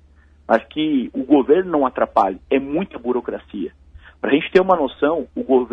mas 0.47 0.63
que 0.65 1.09
o 1.13 1.23
governo 1.23 1.71
não 1.71 1.85
atrapalhe. 1.85 2.39
É 2.49 2.59
muita 2.59 2.97
burocracia. 2.97 3.71
Para 4.19 4.31
a 4.31 4.33
gente 4.33 4.51
ter 4.51 4.61
uma 4.61 4.75
noção, 4.75 5.27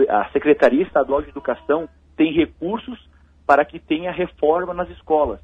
a 0.09 0.29
Secretaria 0.31 0.83
Estadual 0.83 1.23
de 1.23 1.31
Educação 1.31 1.89
tem 2.17 2.33
recursos 2.33 2.99
para 3.47 3.65
que 3.65 3.79
tenha 3.79 4.13
reforma 4.13 4.73
nas 4.73 4.89
escolas. 4.91 5.41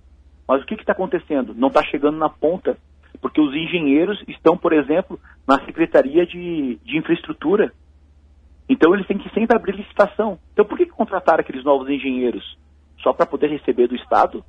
Mas 0.47 0.63
o 0.63 0.67
que 0.67 0.75
está 0.75 0.93
acontecendo? 0.93 1.55
Não 1.55 1.69
está 1.69 1.83
chegando 1.85 2.19
na 2.19 2.29
ponta, 2.29 2.77
porque 3.21 3.41
os 3.41 3.55
engenheiros 3.55 4.23
estão, 4.29 4.57
por 4.57 4.73
exemplo, 4.73 5.19
na 5.47 5.65
Secretaria 5.65 6.27
de, 6.27 6.79
de 6.85 6.99
Infraestrutura. 6.99 7.73
Então 8.69 8.95
eles 8.95 9.07
têm 9.07 9.19
que 9.19 9.33
sempre 9.33 9.57
abrir 9.57 9.75
licitação. 9.75 10.39
Então 10.53 10.65
por 10.65 10.77
que, 10.77 10.87
contrataram 10.87 11.41
aqueles 11.41 11.65
novos 11.65 11.89
engenheiros? 11.89 12.59
Só 13.03 13.13
para 13.13 13.27
poder 13.27 13.49
receber 13.49 13.89
do 13.89 13.97
Estado? 13.97 14.45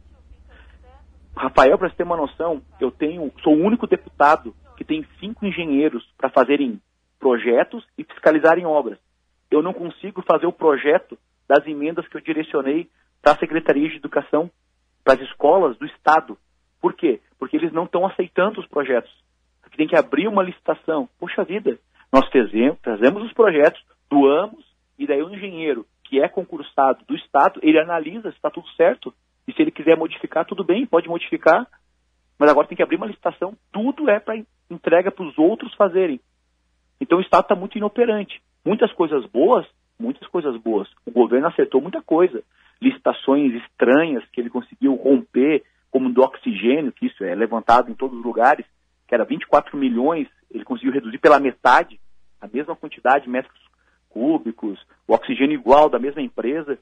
Rafael, 1.35 1.77
para 1.77 1.89
você 1.89 1.95
ter 1.95 2.03
uma 2.03 2.17
noção, 2.17 2.61
eu 2.79 2.91
tenho, 2.91 3.31
sou 3.43 3.53
o 3.53 3.63
único 3.63 3.87
deputado 3.87 4.55
que 4.77 4.83
tem 4.83 5.05
cinco 5.19 5.45
engenheiros 5.45 6.03
para 6.17 6.29
fazerem 6.29 6.81
projetos 7.19 7.85
e 7.97 8.03
fiscalizarem 8.03 8.65
obras. 8.65 8.99
Eu 9.49 9.61
não 9.61 9.73
consigo 9.73 10.21
fazer 10.21 10.45
o 10.45 10.51
projeto 10.51 11.17
das 11.47 11.65
emendas 11.67 12.07
que 12.07 12.17
eu 12.17 12.21
direcionei 12.21 12.89
para 13.21 13.33
a 13.33 13.37
Secretaria 13.37 13.89
de 13.89 13.97
Educação, 13.97 14.49
para 15.03 15.13
as 15.13 15.21
escolas 15.21 15.77
do 15.77 15.85
Estado. 15.85 16.37
Por 16.81 16.93
quê? 16.93 17.21
Porque 17.39 17.57
eles 17.57 17.71
não 17.71 17.85
estão 17.85 18.05
aceitando 18.05 18.59
os 18.59 18.67
projetos. 18.67 19.11
Tem 19.75 19.87
que 19.87 19.95
abrir 19.95 20.27
uma 20.27 20.43
licitação. 20.43 21.09
Poxa 21.19 21.43
vida, 21.43 21.79
nós 22.11 22.27
fizemos, 22.29 22.79
trazemos 22.79 23.23
os 23.23 23.33
projetos, 23.33 23.83
doamos, 24.09 24.63
e 24.99 25.07
daí 25.07 25.23
o 25.23 25.33
engenheiro 25.33 25.85
que 26.03 26.21
é 26.21 26.27
concursado 26.27 27.03
do 27.05 27.15
Estado, 27.15 27.59
ele 27.63 27.79
analisa 27.79 28.29
se 28.29 28.35
está 28.35 28.51
tudo 28.51 28.67
certo. 28.77 29.11
E 29.47 29.53
se 29.53 29.61
ele 29.61 29.71
quiser 29.71 29.97
modificar, 29.97 30.45
tudo 30.45 30.63
bem, 30.63 30.85
pode 30.85 31.07
modificar. 31.07 31.67
Mas 32.39 32.49
agora 32.49 32.67
tem 32.67 32.75
que 32.75 32.83
abrir 32.83 32.97
uma 32.97 33.07
licitação. 33.07 33.55
Tudo 33.71 34.09
é 34.09 34.19
para 34.19 34.41
entrega 34.69 35.11
para 35.11 35.25
os 35.25 35.37
outros 35.37 35.73
fazerem. 35.75 36.19
Então 36.99 37.17
o 37.17 37.21
Estado 37.21 37.43
está 37.43 37.55
muito 37.55 37.77
inoperante. 37.77 38.41
Muitas 38.65 38.91
coisas 38.93 39.25
boas, 39.25 39.65
muitas 39.99 40.27
coisas 40.29 40.55
boas. 40.57 40.89
O 41.05 41.11
governo 41.11 41.47
acertou 41.47 41.81
muita 41.81 42.01
coisa. 42.01 42.43
Licitações 42.81 43.53
estranhas 43.53 44.23
que 44.31 44.41
ele 44.41 44.49
conseguiu 44.49 44.95
romper, 44.95 45.63
como 45.91 46.11
do 46.11 46.23
oxigênio, 46.23 46.91
que 46.91 47.05
isso 47.05 47.23
é 47.23 47.35
levantado 47.35 47.91
em 47.91 47.93
todos 47.93 48.17
os 48.17 48.25
lugares, 48.25 48.65
que 49.07 49.13
era 49.13 49.25
24 49.25 49.77
milhões, 49.77 50.27
ele 50.49 50.63
conseguiu 50.63 50.91
reduzir 50.91 51.19
pela 51.19 51.39
metade 51.39 51.99
a 52.41 52.47
mesma 52.47 52.75
quantidade 52.75 53.25
de 53.25 53.29
metros 53.29 53.57
cúbicos, 54.09 54.79
o 55.07 55.13
oxigênio 55.13 55.55
igual 55.55 55.89
da 55.89 55.99
mesma 55.99 56.21
empresa. 56.21 56.77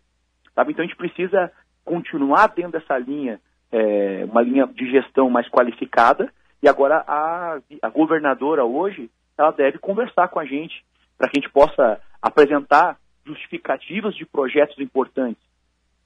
Sabe? 0.56 0.72
Então 0.72 0.84
a 0.84 0.88
gente 0.88 0.98
precisa 0.98 1.52
continuar 1.84 2.48
dentro 2.48 2.74
dessa 2.74 2.98
linha, 2.98 3.40
é, 3.72 4.26
uma 4.26 4.42
linha 4.42 4.68
de 4.68 4.90
gestão 4.90 5.30
mais 5.30 5.48
qualificada, 5.50 6.32
e 6.62 6.68
agora 6.68 7.04
a, 7.08 7.60
a 7.82 7.90
governadora 7.90 8.64
hoje, 8.64 9.10
ela 9.38 9.52
deve 9.52 9.78
conversar 9.80 10.28
com 10.28 10.40
a 10.40 10.46
gente, 10.46 10.84
para 11.18 11.30
que 11.30 11.40
a 11.40 11.42
gente 11.42 11.52
possa 11.52 12.00
apresentar 12.22 12.98
justificativas 13.26 14.16
de 14.16 14.26
projetos 14.26 14.78
importantes. 14.80 15.42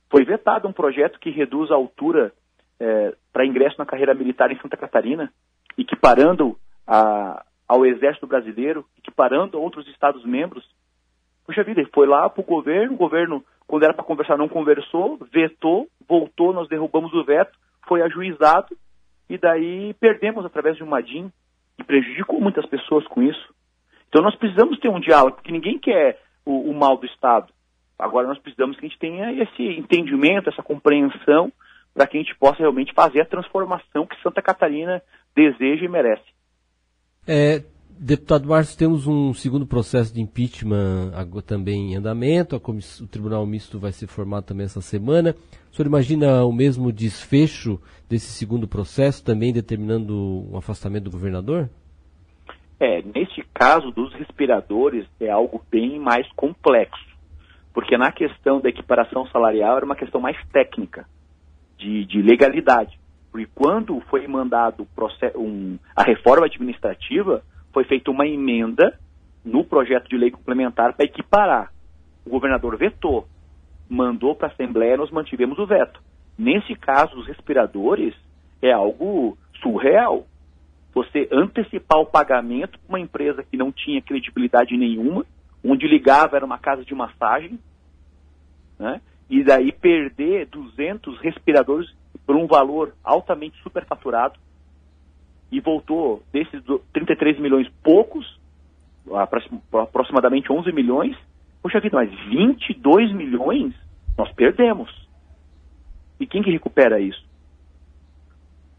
Foi 0.09 0.23
vetado 0.23 0.67
um 0.67 0.73
projeto 0.73 1.19
que 1.19 1.29
reduz 1.29 1.71
a 1.71 1.75
altura 1.75 2.31
é, 2.79 3.13
para 3.33 3.45
ingresso 3.45 3.77
na 3.77 3.85
carreira 3.85 4.13
militar 4.13 4.51
em 4.51 4.59
Santa 4.59 4.77
Catarina, 4.77 5.31
equiparando 5.77 6.57
a, 6.87 7.43
ao 7.67 7.85
Exército 7.85 8.27
Brasileiro, 8.27 8.85
equiparando 8.97 9.57
a 9.57 9.61
outros 9.61 9.87
Estados-membros. 9.87 10.65
Puxa 11.45 11.63
vida, 11.63 11.81
ele 11.81 11.89
foi 11.93 12.07
lá 12.07 12.29
para 12.29 12.41
o 12.41 12.45
governo, 12.45 12.93
o 12.93 12.97
governo, 12.97 13.45
quando 13.67 13.83
era 13.83 13.93
para 13.93 14.03
conversar, 14.03 14.37
não 14.37 14.47
conversou, 14.47 15.19
vetou, 15.31 15.87
voltou, 16.07 16.53
nós 16.53 16.67
derrubamos 16.67 17.13
o 17.13 17.23
veto, 17.23 17.57
foi 17.87 18.01
ajuizado, 18.01 18.75
e 19.29 19.37
daí 19.37 19.93
perdemos 19.95 20.45
através 20.45 20.77
de 20.77 20.83
um 20.83 20.87
MADIM, 20.87 21.31
e 21.77 21.83
prejudicou 21.83 22.39
muitas 22.39 22.65
pessoas 22.67 23.05
com 23.07 23.21
isso. 23.21 23.53
Então 24.07 24.21
nós 24.21 24.35
precisamos 24.35 24.79
ter 24.79 24.89
um 24.89 24.99
diálogo, 24.99 25.35
porque 25.35 25.51
ninguém 25.51 25.77
quer 25.77 26.21
o, 26.45 26.69
o 26.69 26.73
mal 26.73 26.97
do 26.97 27.05
Estado. 27.05 27.51
Agora 27.97 28.27
nós 28.27 28.39
precisamos 28.39 28.77
que 28.77 28.85
a 28.85 28.89
gente 28.89 28.99
tenha 28.99 29.31
esse 29.31 29.63
entendimento, 29.63 30.49
essa 30.49 30.63
compreensão, 30.63 31.51
para 31.93 32.07
que 32.07 32.17
a 32.17 32.21
gente 32.21 32.35
possa 32.35 32.57
realmente 32.59 32.93
fazer 32.93 33.21
a 33.21 33.25
transformação 33.25 34.05
que 34.05 34.21
Santa 34.21 34.41
Catarina 34.41 35.01
deseja 35.35 35.85
e 35.85 35.87
merece. 35.87 36.23
É, 37.27 37.63
deputado 37.99 38.47
Márcio, 38.47 38.77
temos 38.77 39.07
um 39.07 39.33
segundo 39.33 39.65
processo 39.65 40.13
de 40.13 40.21
impeachment 40.21 41.11
também 41.45 41.93
em 41.93 41.95
andamento. 41.95 42.55
o 42.55 43.07
Tribunal 43.07 43.45
Misto 43.45 43.79
vai 43.79 43.91
ser 43.91 44.07
formado 44.07 44.45
também 44.45 44.65
essa 44.65 44.81
semana. 44.81 45.35
O 45.71 45.75
senhor 45.75 45.87
imagina 45.87 46.43
o 46.45 46.51
mesmo 46.51 46.91
desfecho 46.91 47.81
desse 48.09 48.27
segundo 48.27 48.67
processo, 48.67 49.23
também 49.23 49.53
determinando 49.53 50.13
um 50.51 50.57
afastamento 50.57 51.05
do 51.05 51.11
governador? 51.11 51.69
É, 52.79 53.01
neste 53.01 53.43
caso 53.53 53.91
dos 53.91 54.13
respiradores 54.13 55.05
é 55.19 55.29
algo 55.29 55.63
bem 55.71 55.97
mais 55.99 56.27
complexo, 56.33 57.05
porque 57.73 57.97
na 57.97 58.11
questão 58.11 58.59
da 58.59 58.69
equiparação 58.69 59.25
salarial 59.27 59.77
era 59.77 59.85
uma 59.85 59.95
questão 59.95 60.19
mais 60.19 60.37
técnica, 60.51 61.05
de, 61.77 62.05
de 62.05 62.21
legalidade. 62.21 62.99
Porque 63.31 63.49
quando 63.53 63.99
foi 64.09 64.27
mandado 64.27 64.87
um, 65.35 65.77
a 65.95 66.03
reforma 66.03 66.45
administrativa, 66.45 67.43
foi 67.75 67.83
feita 67.83 68.09
uma 68.09 68.25
emenda 68.25 68.97
no 69.43 69.65
projeto 69.65 70.07
de 70.07 70.15
lei 70.15 70.31
complementar 70.31 70.93
para 70.93 71.03
equiparar. 71.03 71.73
O 72.25 72.29
governador 72.29 72.77
vetou, 72.77 73.27
mandou 73.89 74.33
para 74.33 74.47
a 74.47 74.51
Assembleia, 74.51 74.95
nós 74.95 75.11
mantivemos 75.11 75.59
o 75.59 75.67
veto. 75.67 76.01
Nesse 76.37 76.73
caso, 76.73 77.19
os 77.19 77.27
respiradores 77.27 78.15
é 78.61 78.71
algo 78.71 79.37
surreal 79.61 80.25
você 80.93 81.27
antecipar 81.29 81.99
o 81.99 82.05
pagamento 82.05 82.79
para 82.79 82.87
uma 82.87 82.99
empresa 83.01 83.43
que 83.43 83.57
não 83.57 83.73
tinha 83.73 84.01
credibilidade 84.01 84.77
nenhuma, 84.77 85.25
onde 85.61 85.85
ligava 85.85 86.37
era 86.37 86.45
uma 86.45 86.57
casa 86.57 86.85
de 86.85 86.95
massagem, 86.95 87.59
né? 88.79 89.01
e 89.29 89.43
daí 89.43 89.73
perder 89.73 90.45
200 90.45 91.19
respiradores 91.19 91.93
por 92.25 92.37
um 92.37 92.47
valor 92.47 92.95
altamente 93.03 93.61
superfaturado, 93.61 94.39
e 95.55 95.61
voltou 95.61 96.21
desses 96.33 96.61
33 96.91 97.39
milhões 97.39 97.65
poucos, 97.81 98.25
aproximadamente 99.73 100.51
11 100.51 100.69
milhões, 100.73 101.15
poxa 101.63 101.79
vida, 101.79 101.95
mas 101.95 102.11
22 102.27 103.13
milhões 103.13 103.73
nós 104.17 104.29
perdemos. 104.33 104.89
E 106.19 106.27
quem 106.27 106.43
que 106.43 106.51
recupera 106.51 106.99
isso? 106.99 107.23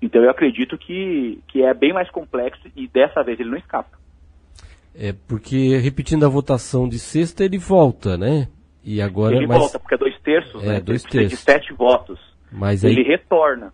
Então 0.03 0.23
eu 0.23 0.31
acredito 0.31 0.77
que, 0.77 1.41
que 1.49 1.63
é 1.63 1.73
bem 1.73 1.95
mais 1.95 2.11
complexo 2.11 2.69
e 2.77 2.87
dessa 2.87 3.23
vez 3.23 3.41
ele 3.41 3.51
não 3.51 3.59
escapa. 3.59 3.97
É, 4.95 5.15
porque 5.27 5.79
repetindo 5.79 6.27
a 6.27 6.29
votação 6.29 6.87
de 6.87 6.99
sexta, 6.99 7.43
ele 7.43 7.57
volta, 7.57 8.19
né? 8.19 8.49
E 8.85 9.01
agora, 9.01 9.35
ele 9.35 9.47
mas... 9.47 9.59
volta, 9.59 9.79
porque 9.79 9.95
é 9.95 9.99
dois 9.99 10.19
terços, 10.21 10.63
é, 10.63 10.67
né? 10.67 10.81
Dois 10.81 11.03
terços. 11.03 11.31
de 11.31 11.37
sete 11.37 11.73
votos. 11.73 12.21
Mas 12.53 12.85
ele 12.85 13.01
aí... 13.01 13.07
retorna. 13.07 13.73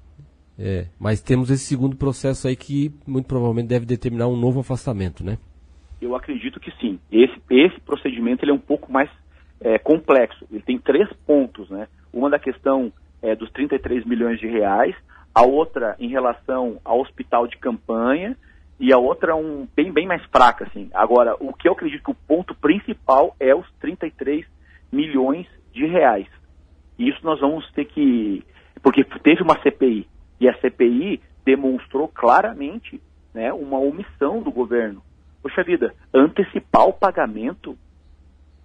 É, 0.58 0.86
mas 0.98 1.20
temos 1.20 1.50
esse 1.50 1.64
segundo 1.64 1.96
processo 1.96 2.46
aí 2.46 2.54
que 2.54 2.92
muito 3.06 3.26
provavelmente 3.26 3.68
deve 3.68 3.86
determinar 3.86 4.28
um 4.28 4.36
novo 4.36 4.60
afastamento, 4.60 5.24
né? 5.24 5.38
Eu 6.00 6.14
acredito 6.14 6.60
que 6.60 6.70
sim. 6.80 6.98
Esse, 7.10 7.40
esse 7.50 7.80
procedimento 7.80 8.44
ele 8.44 8.50
é 8.50 8.54
um 8.54 8.58
pouco 8.58 8.92
mais 8.92 9.08
é, 9.60 9.78
complexo. 9.78 10.46
Ele 10.50 10.62
tem 10.62 10.78
três 10.78 11.08
pontos, 11.26 11.70
né? 11.70 11.88
Uma 12.12 12.28
da 12.28 12.38
questão 12.38 12.92
é, 13.22 13.34
dos 13.34 13.50
33 13.52 14.04
milhões 14.04 14.38
de 14.38 14.46
reais, 14.46 14.94
a 15.34 15.42
outra 15.42 15.96
em 15.98 16.08
relação 16.08 16.80
ao 16.84 17.00
hospital 17.00 17.46
de 17.46 17.56
campanha 17.56 18.36
e 18.78 18.92
a 18.92 18.98
outra 18.98 19.34
um 19.34 19.66
bem 19.74 19.92
bem 19.92 20.06
mais 20.06 20.22
fraca 20.26 20.66
assim. 20.66 20.90
Agora, 20.92 21.36
o 21.40 21.52
que 21.54 21.68
eu 21.68 21.72
acredito 21.72 22.04
que 22.04 22.10
o 22.10 22.26
ponto 22.26 22.54
principal 22.54 23.34
é 23.38 23.54
os 23.54 23.66
33 23.80 24.44
milhões 24.90 25.46
de 25.72 25.86
reais. 25.86 26.26
Isso 26.98 27.18
nós 27.22 27.40
vamos 27.40 27.70
ter 27.72 27.86
que 27.86 28.44
porque 28.82 29.04
teve 29.22 29.42
uma 29.42 29.58
CPI 29.62 30.06
e 30.42 30.48
a 30.48 30.58
CPI 30.58 31.20
demonstrou 31.44 32.08
claramente, 32.08 33.00
né, 33.32 33.52
uma 33.52 33.78
omissão 33.78 34.42
do 34.42 34.50
governo. 34.50 35.00
Poxa 35.40 35.62
vida, 35.62 35.94
antecipar 36.12 36.86
o 36.86 36.92
pagamento 36.92 37.78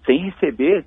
sem 0.04 0.30
receber 0.30 0.86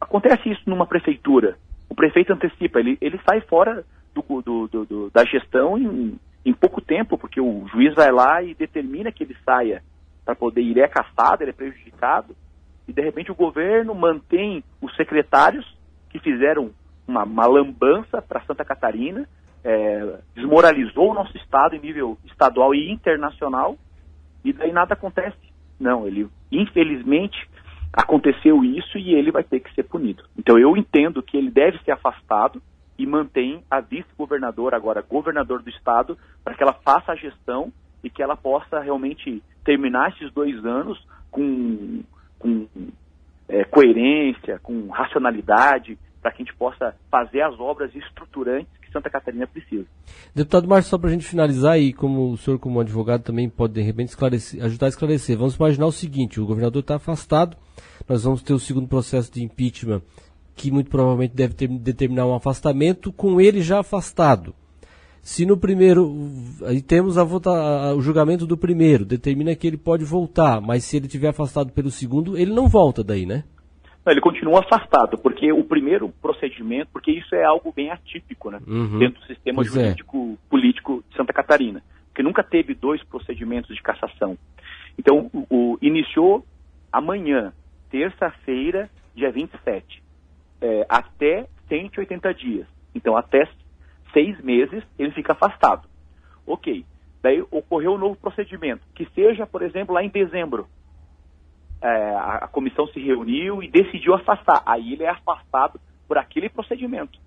acontece 0.00 0.50
isso 0.50 0.62
numa 0.66 0.86
prefeitura. 0.86 1.58
O 1.88 1.96
prefeito 1.96 2.32
antecipa, 2.32 2.78
ele, 2.78 2.96
ele 3.00 3.18
sai 3.28 3.40
fora 3.40 3.84
do, 4.14 4.22
do, 4.40 4.68
do, 4.68 5.10
da 5.10 5.24
gestão 5.24 5.76
em, 5.76 6.16
em 6.46 6.52
pouco 6.52 6.80
tempo, 6.80 7.18
porque 7.18 7.40
o 7.40 7.66
juiz 7.66 7.92
vai 7.94 8.12
lá 8.12 8.40
e 8.40 8.54
determina 8.54 9.10
que 9.10 9.24
ele 9.24 9.36
saia 9.44 9.82
para 10.24 10.36
poder 10.36 10.60
ir, 10.60 10.70
ele 10.70 10.80
é 10.80 10.88
caçado, 10.88 11.42
ele 11.42 11.50
é 11.50 11.54
prejudicado, 11.54 12.36
e 12.86 12.92
de 12.92 13.02
repente 13.02 13.32
o 13.32 13.36
governo 13.36 13.96
mantém 13.96 14.62
os 14.80 14.94
secretários 14.94 15.66
que 16.10 16.20
fizeram 16.20 16.70
uma, 17.06 17.24
uma 17.24 17.46
lambança 17.46 18.22
para 18.22 18.42
Santa 18.42 18.64
Catarina, 18.64 19.28
é, 19.64 20.18
desmoralizou 20.34 21.10
o 21.10 21.14
nosso 21.14 21.36
Estado 21.36 21.74
em 21.74 21.80
nível 21.80 22.18
estadual 22.24 22.74
e 22.74 22.90
internacional, 22.90 23.76
e 24.44 24.52
daí 24.52 24.72
nada 24.72 24.94
acontece. 24.94 25.36
Não, 25.78 26.06
ele, 26.06 26.28
infelizmente, 26.50 27.48
aconteceu 27.92 28.64
isso 28.64 28.98
e 28.98 29.14
ele 29.14 29.30
vai 29.30 29.42
ter 29.42 29.60
que 29.60 29.74
ser 29.74 29.84
punido. 29.84 30.24
Então 30.36 30.58
eu 30.58 30.76
entendo 30.76 31.22
que 31.22 31.36
ele 31.36 31.50
deve 31.50 31.78
ser 31.80 31.92
afastado 31.92 32.62
e 32.98 33.06
mantém 33.06 33.62
a 33.70 33.80
vice-governadora, 33.80 34.76
agora 34.76 35.02
governador 35.02 35.62
do 35.62 35.70
estado, 35.70 36.18
para 36.42 36.54
que 36.54 36.62
ela 36.62 36.72
faça 36.72 37.12
a 37.12 37.16
gestão 37.16 37.72
e 38.02 38.10
que 38.10 38.22
ela 38.22 38.36
possa 38.36 38.80
realmente 38.80 39.42
terminar 39.64 40.10
esses 40.10 40.32
dois 40.32 40.64
anos 40.64 40.98
com, 41.30 42.02
com 42.38 42.66
é, 43.48 43.64
coerência, 43.64 44.58
com 44.60 44.88
racionalidade, 44.88 45.98
para 46.20 46.32
que 46.32 46.42
a 46.42 46.44
gente 46.44 46.56
possa 46.56 46.94
fazer 47.10 47.42
as 47.42 47.58
obras 47.58 47.94
estruturantes 47.94 48.77
que 48.88 48.92
Santa 48.92 49.10
Catarina 49.10 49.46
precisa. 49.46 49.84
Deputado 50.34 50.66
Márcio, 50.66 50.90
só 50.90 50.98
para 50.98 51.10
a 51.10 51.12
gente 51.12 51.26
finalizar 51.26 51.78
e 51.78 51.92
como 51.92 52.32
o 52.32 52.36
senhor 52.36 52.58
como 52.58 52.80
advogado 52.80 53.22
também 53.22 53.48
pode 53.48 53.74
de 53.74 53.82
repente 53.82 54.08
esclarecer, 54.08 54.64
ajudar 54.64 54.86
a 54.86 54.88
esclarecer, 54.88 55.36
vamos 55.36 55.54
imaginar 55.54 55.86
o 55.86 55.92
seguinte, 55.92 56.40
o 56.40 56.46
governador 56.46 56.80
está 56.80 56.96
afastado, 56.96 57.56
nós 58.08 58.24
vamos 58.24 58.42
ter 58.42 58.54
o 58.54 58.58
segundo 58.58 58.88
processo 58.88 59.32
de 59.32 59.42
impeachment 59.42 60.02
que 60.56 60.70
muito 60.70 60.90
provavelmente 60.90 61.34
deve 61.34 61.54
ter, 61.54 61.68
determinar 61.68 62.26
um 62.26 62.34
afastamento 62.34 63.12
com 63.12 63.40
ele 63.40 63.62
já 63.62 63.80
afastado. 63.80 64.54
Se 65.22 65.44
no 65.44 65.56
primeiro, 65.56 66.30
aí 66.64 66.80
temos 66.80 67.18
a 67.18 67.22
vota, 67.22 67.50
o 67.94 68.00
julgamento 68.00 68.46
do 68.46 68.56
primeiro, 68.56 69.04
determina 69.04 69.54
que 69.54 69.66
ele 69.66 69.76
pode 69.76 70.04
voltar, 70.04 70.60
mas 70.60 70.84
se 70.84 70.96
ele 70.96 71.06
tiver 71.06 71.28
afastado 71.28 71.70
pelo 71.70 71.90
segundo, 71.90 72.36
ele 72.36 72.52
não 72.52 72.66
volta 72.66 73.04
daí, 73.04 73.26
né? 73.26 73.44
Não, 74.08 74.12
ele 74.12 74.22
continua 74.22 74.60
afastado, 74.60 75.18
porque 75.18 75.52
o 75.52 75.62
primeiro 75.62 76.08
procedimento, 76.08 76.88
porque 76.90 77.10
isso 77.10 77.34
é 77.34 77.44
algo 77.44 77.70
bem 77.76 77.90
atípico, 77.90 78.50
né? 78.50 78.58
Uhum. 78.66 78.98
Dentro 78.98 79.20
do 79.20 79.26
sistema 79.26 79.56
Pois 79.56 79.76
é. 79.76 79.82
jurídico 79.84 80.38
político 80.48 81.04
de 81.10 81.14
Santa 81.14 81.30
Catarina. 81.30 81.82
Porque 82.08 82.22
nunca 82.22 82.42
teve 82.42 82.72
dois 82.74 83.02
procedimentos 83.04 83.76
de 83.76 83.82
cassação. 83.82 84.38
Então, 84.98 85.30
o, 85.34 85.46
o- 85.74 85.78
iniciou 85.82 86.42
amanhã, 86.90 87.52
terça-feira, 87.90 88.88
dia 89.14 89.30
27, 89.30 90.02
é, 90.62 90.86
até 90.88 91.46
180 91.68 92.32
dias. 92.32 92.66
Então, 92.94 93.14
até 93.14 93.46
seis 94.14 94.40
meses 94.40 94.82
ele 94.98 95.12
fica 95.12 95.32
afastado. 95.34 95.86
Ok. 96.46 96.82
Daí 97.22 97.44
ocorreu 97.50 97.92
um 97.92 97.98
novo 97.98 98.16
procedimento, 98.16 98.80
que 98.94 99.06
seja, 99.14 99.46
por 99.46 99.60
exemplo, 99.60 99.94
lá 99.94 100.02
em 100.02 100.08
dezembro. 100.08 100.66
É, 101.80 102.14
a, 102.16 102.48
comissão 102.48 102.86
se 102.88 103.00
reuniu 103.00 103.62
e 103.62 103.68
decidiu 103.68 104.14
afastar. 104.14 104.62
Aí 104.66 104.94
ele 104.94 105.04
é 105.04 105.10
afastado 105.10 105.80
por 106.06 106.18
aquele 106.18 106.48
procedimento. 106.48 107.18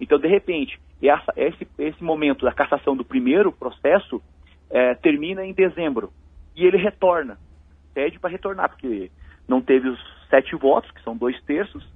Então, 0.00 0.18
de 0.18 0.28
repente, 0.28 0.78
essa- 1.02 1.32
esse, 1.36 1.66
esse 1.78 2.02
momento 2.02 2.44
da 2.44 2.52
cassação 2.52 2.96
do 2.96 3.04
primeiro 3.04 3.50
processo 3.52 4.20
é, 4.70 4.94
termina 4.94 5.44
em 5.44 5.52
dezembro. 5.52 6.12
E 6.56 6.64
ele 6.66 6.76
retorna. 6.76 7.38
Pede 7.94 8.18
para 8.18 8.30
retornar, 8.30 8.70
porque 8.70 9.10
não 9.48 9.60
teve 9.60 9.88
os 9.88 10.00
sete 10.28 10.56
votos, 10.56 10.90
que 10.90 11.02
são 11.02 11.16
dois 11.16 11.40
terços. 11.44 11.86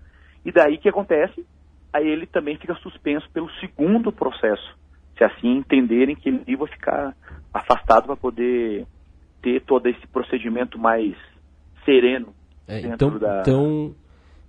E 0.45 0.53
daí 0.53 0.77
o 0.77 0.79
que 0.79 0.89
acontece? 0.89 1.45
Aí 1.93 2.07
ele 2.07 2.27
também 2.27 2.57
fica 2.57 2.75
suspenso 2.77 3.29
pelo 3.31 3.51
segundo 3.55 4.13
processo. 4.13 4.77
Se 5.17 5.25
assim 5.25 5.57
entenderem 5.57 6.15
que 6.15 6.29
ele 6.29 6.57
vai 6.57 6.69
ficar 6.69 7.15
afastado 7.53 8.07
para 8.07 8.17
poder 8.17 8.87
ter 9.43 9.61
todo 9.63 9.87
esse 9.87 10.07
procedimento 10.07 10.79
mais 10.79 11.17
sereno. 11.89 12.35
É, 12.67 12.81
então, 12.81 13.19
da- 13.19 13.41
então, 13.41 13.95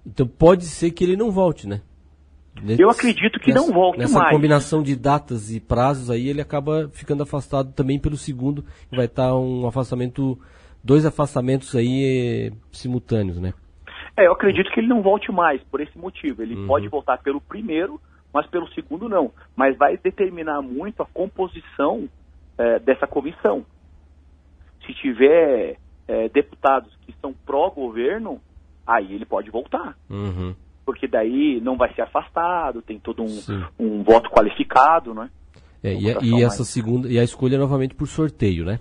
então 0.05 0.27
pode 0.27 0.65
ser 0.65 0.91
que 0.91 1.03
ele 1.03 1.15
não 1.15 1.31
volte, 1.31 1.67
né? 1.67 1.81
Nesse- 2.61 2.81
Eu 2.81 2.89
acredito 2.89 3.39
que 3.39 3.53
não 3.53 3.71
volte 3.71 3.99
nessa 3.99 4.19
mais. 4.19 4.35
combinação 4.35 4.83
de 4.83 4.93
datas 4.95 5.49
e 5.49 5.61
prazos 5.61 6.09
aí, 6.11 6.27
ele 6.27 6.41
acaba 6.41 6.89
ficando 6.89 7.23
afastado 7.23 7.71
também 7.71 7.97
pelo 7.97 8.17
segundo. 8.17 8.65
Vai 8.91 9.05
estar 9.05 9.33
um 9.37 9.65
afastamento, 9.65 10.37
dois 10.83 11.05
afastamentos 11.05 11.73
aí 11.75 12.49
eh, 12.51 12.55
simultâneos, 12.71 13.39
né? 13.39 13.53
É, 14.17 14.27
eu 14.27 14.33
acredito 14.33 14.69
que 14.71 14.81
ele 14.81 14.87
não 14.89 15.01
volte 15.01 15.31
mais 15.31 15.61
por 15.71 15.79
esse 15.79 15.97
motivo. 15.97 16.41
Ele 16.41 16.55
Uhum. 16.55 16.67
pode 16.67 16.89
voltar 16.89 17.19
pelo 17.19 17.39
primeiro, 17.39 18.01
mas 18.33 18.45
pelo 18.47 18.67
segundo 18.73 19.07
não. 19.07 19.31
Mas 19.55 19.77
vai 19.77 19.95
determinar 19.95 20.61
muito 20.61 21.01
a 21.01 21.05
composição 21.05 22.09
eh, 22.57 22.79
dessa 22.79 23.07
comissão. 23.07 23.65
Se 24.85 24.93
tiver 24.95 25.77
eh, 26.09 26.27
deputados 26.29 26.91
que 27.05 27.13
são 27.21 27.31
pró-governo, 27.45 28.41
aí 28.85 29.13
ele 29.13 29.25
pode 29.25 29.51
voltar. 29.51 29.95
Uhum. 30.09 30.55
Porque 30.83 31.07
daí 31.07 31.61
não 31.61 31.77
vai 31.77 31.93
ser 31.93 32.01
afastado, 32.01 32.81
tem 32.81 32.97
todo 32.99 33.21
um, 33.23 33.39
um 33.79 34.01
voto 34.03 34.29
qualificado, 34.31 35.13
né? 35.13 35.29
É, 35.83 35.93
e, 35.93 36.09
a- 36.11 36.17
e 36.21 36.43
essa 36.43 36.63
segunda 36.65 37.07
e 37.07 37.19
a 37.19 37.23
escolha 37.23 37.55
é 37.55 37.59
novamente 37.59 37.93
por 37.93 38.07
sorteio, 38.07 38.65
né? 38.65 38.79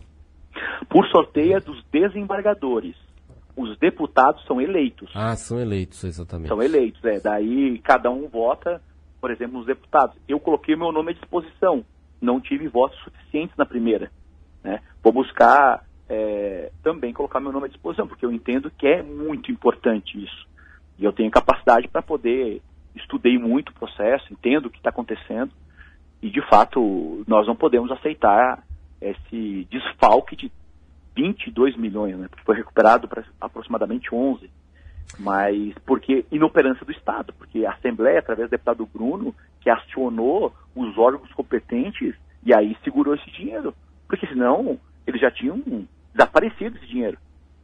Por 0.88 1.06
sorteio 1.08 1.54
é 1.56 1.60
dos 1.60 1.84
desembargadores. 1.92 2.96
Os 3.54 3.76
deputados 3.78 4.42
são 4.46 4.58
eleitos. 4.60 5.10
Ah, 5.14 5.36
são 5.36 5.60
eleitos, 5.60 6.02
exatamente. 6.04 6.48
São 6.48 6.62
eleitos, 6.62 7.04
é. 7.04 7.20
Daí 7.20 7.78
cada 7.80 8.10
um 8.10 8.26
vota, 8.28 8.80
por 9.20 9.30
exemplo, 9.30 9.58
nos 9.58 9.66
deputados. 9.66 10.16
Eu 10.26 10.40
coloquei 10.40 10.74
meu 10.76 10.90
nome 10.92 11.10
à 11.10 11.14
disposição. 11.14 11.84
Não 12.22 12.40
tive 12.40 12.68
votos 12.68 12.98
suficientes 13.04 13.54
na 13.58 13.66
primeira. 13.66 14.10
Né? 14.64 14.80
Vou 15.02 15.12
buscar 15.12 15.84
é, 16.08 16.70
também 16.82 17.12
colocar 17.12 17.40
meu 17.40 17.52
nome 17.52 17.66
à 17.66 17.68
disposição, 17.68 18.06
porque 18.06 18.24
eu 18.24 18.32
entendo 18.32 18.70
que 18.70 18.86
é 18.86 19.02
muito 19.02 19.50
importante 19.52 20.22
isso. 20.22 20.46
E 20.98 21.04
eu 21.04 21.12
tenho 21.12 21.30
capacidade 21.30 21.88
para 21.88 22.02
poder. 22.02 22.62
Estudei 22.94 23.38
muito 23.38 23.70
o 23.70 23.74
processo, 23.74 24.32
entendo 24.32 24.66
o 24.66 24.70
que 24.70 24.78
está 24.78 24.90
acontecendo. 24.90 25.52
E, 26.20 26.30
de 26.30 26.40
fato, 26.48 27.22
nós 27.28 27.46
não 27.46 27.54
podemos 27.54 27.90
aceitar 27.92 28.64
esse 29.00 29.68
desfalque 29.70 30.34
de 30.34 30.50
22 31.14 31.76
milhões, 31.76 32.16
né? 32.16 32.28
Foi 32.44 32.56
recuperado 32.56 33.06
para 33.06 33.24
aproximadamente 33.40 34.12
11 34.12 34.50
mas 35.16 35.72
porque 35.86 36.26
inoperância 36.30 36.84
do 36.84 36.92
Estado, 36.92 37.32
porque 37.32 37.64
a 37.64 37.72
Assembleia, 37.72 38.18
através 38.18 38.48
do 38.48 38.52
deputado 38.52 38.86
Bruno, 38.86 39.34
que 39.60 39.70
acionou 39.70 40.52
os 40.74 40.98
órgãos 40.98 41.32
competentes 41.32 42.14
e 42.42 42.52
aí 42.52 42.76
segurou 42.84 43.14
esse 43.14 43.30
dinheiro, 43.30 43.74
porque 44.06 44.26
senão 44.26 44.78
eles 45.06 45.20
já 45.20 45.30
tinham 45.30 45.62
desaparecido 46.18 46.76
esse 46.76 46.86
dinheiro 46.86 47.16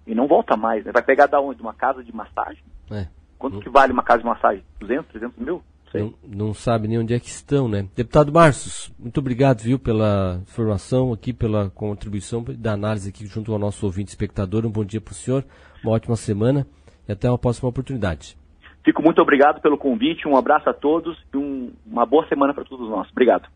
e 0.07 0.15
não 0.15 0.29
volta 0.29 0.57
mais, 0.57 0.85
né? 0.85 0.93
Vai 0.93 1.03
pegar 1.03 1.27
da 1.27 1.41
onde? 1.41 1.57
De 1.57 1.63
uma 1.63 1.75
casa 1.75 2.03
de 2.05 2.15
massagem? 2.15 2.63
É, 2.91 3.07
Quanto 3.39 3.59
Hum. 3.59 3.61
que 3.61 3.69
vale 3.69 3.93
uma 3.93 4.03
casa 4.03 4.21
de 4.21 4.27
massagem? 4.27 4.63
200, 4.81 5.07
300 5.11 5.39
mil? 5.39 5.63
Não 5.93 6.01
não, 6.01 6.15
não 6.49 6.55
sabe 6.55 6.89
nem 6.89 6.99
onde 6.99 7.15
é 7.15 7.21
que 7.21 7.29
estão, 7.29 7.69
né? 7.69 7.87
Deputado 7.95 8.33
Marcos, 8.33 8.93
muito 8.99 9.19
obrigado, 9.19 9.61
viu, 9.61 9.79
pela 9.79 10.41
informação 10.43 11.13
aqui, 11.13 11.33
pela 11.33 11.71
contribuição 11.71 12.43
da 12.43 12.73
análise 12.73 13.09
aqui 13.11 13.27
junto 13.27 13.53
ao 13.53 13.59
nosso 13.61 13.85
ouvinte 13.87 14.09
espectador. 14.11 14.67
Um 14.67 14.71
bom 14.71 14.85
dia 14.85 15.01
para 15.01 15.13
o 15.13 15.15
senhor, 15.15 15.45
uma 15.85 15.93
ótima 15.93 16.17
semana 16.17 16.67
e 17.09 17.13
até 17.13 17.29
uma 17.29 17.39
próxima 17.39 17.69
oportunidade. 17.69 18.37
Fico 18.85 19.01
muito 19.03 19.21
obrigado 19.23 19.61
pelo 19.61 19.79
convite, 19.79 20.27
um 20.27 20.37
abraço 20.37 20.69
a 20.69 20.75
todos 20.75 21.17
e 21.33 21.37
um- 21.37 21.73
uma 21.87 22.05
boa 22.05 22.27
semana 22.29 22.53
para 22.53 22.65
todos 22.65 22.89
nós. 22.89 23.09
Obrigado. 23.13 23.49